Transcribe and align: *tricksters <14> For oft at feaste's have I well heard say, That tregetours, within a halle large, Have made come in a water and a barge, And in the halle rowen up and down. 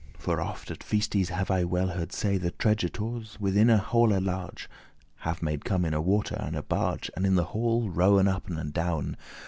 *tricksters 0.13 0.23
<14> 0.25 0.25
For 0.25 0.41
oft 0.41 0.71
at 0.71 0.83
feaste's 0.83 1.29
have 1.29 1.51
I 1.51 1.63
well 1.63 1.89
heard 1.89 2.11
say, 2.11 2.39
That 2.39 2.57
tregetours, 2.57 3.39
within 3.39 3.69
a 3.69 3.77
halle 3.77 4.19
large, 4.19 4.67
Have 5.17 5.43
made 5.43 5.63
come 5.63 5.85
in 5.85 5.93
a 5.93 6.01
water 6.01 6.37
and 6.39 6.55
a 6.55 6.63
barge, 6.63 7.11
And 7.15 7.23
in 7.23 7.35
the 7.35 7.45
halle 7.53 7.87
rowen 7.87 8.27
up 8.27 8.47
and 8.49 8.73
down. 8.73 9.15